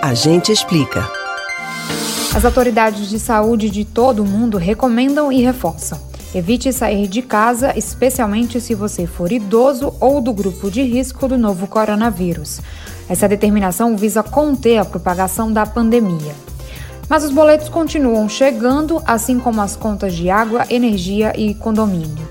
A 0.00 0.14
gente 0.14 0.52
explica. 0.52 1.10
As 2.32 2.44
autoridades 2.44 3.08
de 3.08 3.18
saúde 3.18 3.68
de 3.68 3.84
todo 3.84 4.22
o 4.22 4.24
mundo 4.24 4.56
recomendam 4.56 5.32
e 5.32 5.42
reforçam. 5.42 5.98
Evite 6.32 6.72
sair 6.72 7.08
de 7.08 7.20
casa, 7.20 7.76
especialmente 7.76 8.60
se 8.60 8.76
você 8.76 9.08
for 9.08 9.32
idoso 9.32 9.92
ou 10.00 10.20
do 10.20 10.32
grupo 10.32 10.70
de 10.70 10.82
risco 10.82 11.26
do 11.26 11.36
novo 11.36 11.66
coronavírus. 11.66 12.60
Essa 13.08 13.28
determinação 13.28 13.96
visa 13.96 14.22
conter 14.22 14.78
a 14.78 14.84
propagação 14.84 15.52
da 15.52 15.66
pandemia. 15.66 16.34
Mas 17.08 17.24
os 17.24 17.32
boletos 17.32 17.68
continuam 17.68 18.28
chegando, 18.28 19.02
assim 19.04 19.40
como 19.40 19.60
as 19.60 19.74
contas 19.74 20.14
de 20.14 20.30
água, 20.30 20.64
energia 20.70 21.32
e 21.36 21.54
condomínio. 21.54 22.27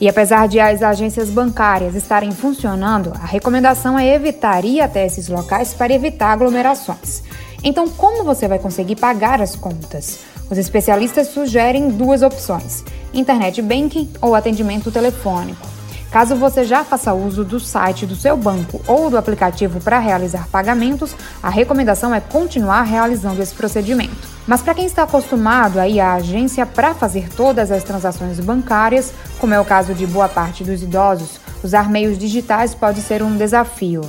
E 0.00 0.08
apesar 0.08 0.48
de 0.48 0.58
as 0.58 0.82
agências 0.82 1.28
bancárias 1.28 1.94
estarem 1.94 2.32
funcionando, 2.32 3.12
a 3.20 3.26
recomendação 3.26 3.98
é 3.98 4.14
evitar 4.14 4.64
ir 4.64 4.80
até 4.80 5.04
esses 5.04 5.28
locais 5.28 5.74
para 5.74 5.92
evitar 5.92 6.32
aglomerações. 6.32 7.22
Então, 7.62 7.86
como 7.86 8.24
você 8.24 8.48
vai 8.48 8.58
conseguir 8.58 8.96
pagar 8.96 9.42
as 9.42 9.54
contas? 9.54 10.20
Os 10.50 10.56
especialistas 10.56 11.28
sugerem 11.28 11.90
duas 11.90 12.22
opções: 12.22 12.82
internet 13.12 13.60
banking 13.60 14.10
ou 14.22 14.34
atendimento 14.34 14.90
telefônico. 14.90 15.79
Caso 16.10 16.34
você 16.34 16.64
já 16.64 16.82
faça 16.82 17.14
uso 17.14 17.44
do 17.44 17.60
site 17.60 18.04
do 18.04 18.16
seu 18.16 18.36
banco 18.36 18.80
ou 18.88 19.08
do 19.08 19.16
aplicativo 19.16 19.80
para 19.80 20.00
realizar 20.00 20.48
pagamentos, 20.48 21.14
a 21.40 21.48
recomendação 21.48 22.12
é 22.12 22.20
continuar 22.20 22.82
realizando 22.82 23.40
esse 23.40 23.54
procedimento. 23.54 24.28
Mas 24.44 24.60
para 24.60 24.74
quem 24.74 24.86
está 24.86 25.04
acostumado 25.04 25.78
a 25.78 25.86
ir 25.86 26.00
à 26.00 26.14
agência 26.14 26.66
para 26.66 26.94
fazer 26.94 27.28
todas 27.28 27.70
as 27.70 27.84
transações 27.84 28.40
bancárias, 28.40 29.12
como 29.38 29.54
é 29.54 29.60
o 29.60 29.64
caso 29.64 29.94
de 29.94 30.04
boa 30.04 30.28
parte 30.28 30.64
dos 30.64 30.82
idosos, 30.82 31.38
usar 31.62 31.88
meios 31.88 32.18
digitais 32.18 32.74
pode 32.74 33.00
ser 33.02 33.22
um 33.22 33.36
desafio. 33.36 34.02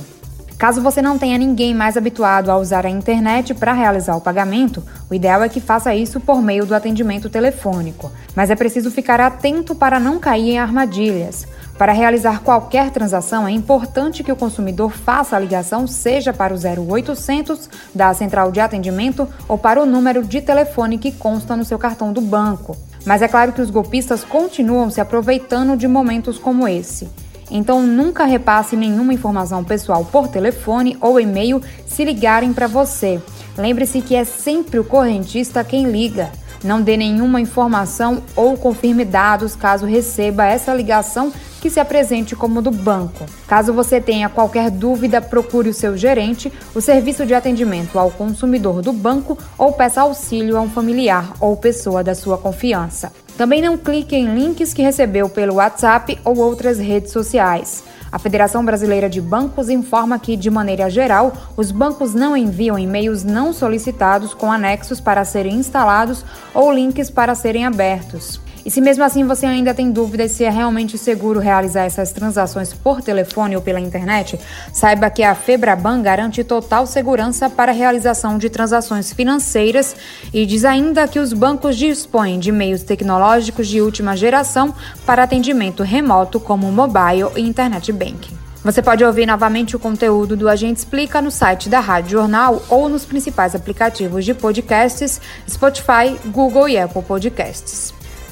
Caso 0.58 0.80
você 0.80 1.02
não 1.02 1.18
tenha 1.18 1.36
ninguém 1.36 1.74
mais 1.74 1.96
habituado 1.96 2.50
a 2.50 2.56
usar 2.56 2.86
a 2.86 2.90
internet 2.90 3.52
para 3.54 3.72
realizar 3.72 4.16
o 4.16 4.20
pagamento, 4.20 4.82
o 5.10 5.14
ideal 5.14 5.42
é 5.42 5.48
que 5.48 5.60
faça 5.60 5.94
isso 5.94 6.20
por 6.20 6.40
meio 6.40 6.64
do 6.64 6.74
atendimento 6.74 7.28
telefônico. 7.28 8.10
Mas 8.34 8.50
é 8.50 8.54
preciso 8.54 8.90
ficar 8.90 9.20
atento 9.20 9.74
para 9.74 9.98
não 9.98 10.18
cair 10.18 10.50
em 10.50 10.58
armadilhas. 10.58 11.46
Para 11.76 11.92
realizar 11.92 12.42
qualquer 12.42 12.90
transação, 12.90 13.46
é 13.48 13.50
importante 13.50 14.22
que 14.22 14.30
o 14.30 14.36
consumidor 14.36 14.92
faça 14.92 15.34
a 15.34 15.38
ligação 15.40 15.86
seja 15.86 16.32
para 16.32 16.54
o 16.54 16.56
0800 16.56 17.68
da 17.94 18.14
central 18.14 18.52
de 18.52 18.60
atendimento 18.60 19.26
ou 19.48 19.58
para 19.58 19.82
o 19.82 19.86
número 19.86 20.22
de 20.22 20.40
telefone 20.40 20.98
que 20.98 21.10
consta 21.10 21.56
no 21.56 21.64
seu 21.64 21.78
cartão 21.78 22.12
do 22.12 22.20
banco. 22.20 22.76
Mas 23.04 23.20
é 23.20 23.26
claro 23.26 23.52
que 23.52 23.60
os 23.60 23.70
golpistas 23.70 24.22
continuam 24.22 24.90
se 24.90 25.00
aproveitando 25.00 25.76
de 25.76 25.88
momentos 25.88 26.38
como 26.38 26.68
esse. 26.68 27.08
Então 27.54 27.82
nunca 27.82 28.24
repasse 28.24 28.74
nenhuma 28.74 29.12
informação 29.12 29.62
pessoal 29.62 30.06
por 30.06 30.26
telefone 30.26 30.96
ou 31.02 31.20
e-mail 31.20 31.60
se 31.86 32.02
ligarem 32.02 32.50
para 32.54 32.66
você. 32.66 33.20
Lembre-se 33.58 34.00
que 34.00 34.16
é 34.16 34.24
sempre 34.24 34.78
o 34.78 34.84
correntista 34.84 35.62
quem 35.62 35.90
liga. 35.90 36.32
Não 36.64 36.80
dê 36.80 36.96
nenhuma 36.96 37.42
informação 37.42 38.22
ou 38.34 38.56
confirme 38.56 39.04
dados 39.04 39.54
caso 39.54 39.84
receba 39.84 40.46
essa 40.46 40.72
ligação 40.72 41.30
que 41.62 41.70
se 41.70 41.78
apresente 41.78 42.34
como 42.34 42.60
do 42.60 42.72
banco. 42.72 43.24
Caso 43.46 43.72
você 43.72 44.00
tenha 44.00 44.28
qualquer 44.28 44.68
dúvida, 44.68 45.22
procure 45.22 45.68
o 45.68 45.74
seu 45.74 45.96
gerente, 45.96 46.52
o 46.74 46.80
serviço 46.80 47.24
de 47.24 47.34
atendimento 47.34 48.00
ao 48.00 48.10
consumidor 48.10 48.82
do 48.82 48.92
banco 48.92 49.38
ou 49.56 49.72
peça 49.72 50.00
auxílio 50.00 50.56
a 50.56 50.60
um 50.60 50.68
familiar 50.68 51.34
ou 51.38 51.56
pessoa 51.56 52.02
da 52.02 52.16
sua 52.16 52.36
confiança. 52.36 53.12
Também 53.38 53.62
não 53.62 53.78
clique 53.78 54.16
em 54.16 54.34
links 54.34 54.74
que 54.74 54.82
recebeu 54.82 55.28
pelo 55.28 55.54
WhatsApp 55.54 56.18
ou 56.24 56.36
outras 56.38 56.80
redes 56.80 57.12
sociais. 57.12 57.84
A 58.10 58.18
Federação 58.18 58.64
Brasileira 58.64 59.08
de 59.08 59.20
Bancos 59.20 59.70
informa 59.70 60.18
que, 60.18 60.36
de 60.36 60.50
maneira 60.50 60.90
geral, 60.90 61.32
os 61.56 61.70
bancos 61.70 62.12
não 62.12 62.36
enviam 62.36 62.76
e-mails 62.76 63.22
não 63.22 63.52
solicitados 63.52 64.34
com 64.34 64.50
anexos 64.50 65.00
para 65.00 65.24
serem 65.24 65.54
instalados 65.54 66.24
ou 66.52 66.72
links 66.72 67.08
para 67.08 67.36
serem 67.36 67.64
abertos. 67.64 68.40
E 68.64 68.70
se 68.70 68.80
mesmo 68.80 69.02
assim 69.02 69.26
você 69.26 69.44
ainda 69.44 69.74
tem 69.74 69.90
dúvidas 69.90 70.30
se 70.30 70.44
é 70.44 70.50
realmente 70.50 70.96
seguro 70.96 71.40
realizar 71.40 71.82
essas 71.82 72.12
transações 72.12 72.72
por 72.72 73.02
telefone 73.02 73.56
ou 73.56 73.62
pela 73.62 73.80
internet, 73.80 74.38
saiba 74.72 75.10
que 75.10 75.22
a 75.22 75.34
Febraban 75.34 76.00
garante 76.00 76.44
total 76.44 76.86
segurança 76.86 77.50
para 77.50 77.72
a 77.72 77.74
realização 77.74 78.38
de 78.38 78.48
transações 78.48 79.12
financeiras 79.12 79.96
e 80.32 80.46
diz 80.46 80.64
ainda 80.64 81.08
que 81.08 81.18
os 81.18 81.32
bancos 81.32 81.76
dispõem 81.76 82.38
de 82.38 82.52
meios 82.52 82.82
tecnológicos 82.82 83.66
de 83.66 83.80
última 83.80 84.16
geração 84.16 84.74
para 85.04 85.24
atendimento 85.24 85.82
remoto 85.82 86.38
como 86.38 86.70
mobile 86.70 87.30
e 87.36 87.40
internet 87.40 87.90
banking. 87.92 88.42
Você 88.64 88.80
pode 88.80 89.04
ouvir 89.04 89.26
novamente 89.26 89.74
o 89.74 89.78
conteúdo 89.78 90.36
do 90.36 90.48
Agente 90.48 90.78
Explica 90.78 91.20
no 91.20 91.32
site 91.32 91.68
da 91.68 91.80
Rádio 91.80 92.12
Jornal 92.12 92.62
ou 92.68 92.88
nos 92.88 93.04
principais 93.04 93.56
aplicativos 93.56 94.24
de 94.24 94.34
podcasts 94.34 95.20
Spotify, 95.50 96.16
Google 96.26 96.68
e 96.68 96.78
Apple 96.78 97.02
Podcasts. 97.02 97.92